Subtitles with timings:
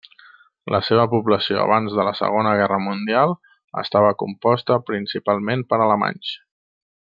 [0.75, 3.35] La seva població abans de la Segona Guerra Mundial
[3.83, 6.35] estava composta principalment per alemanys.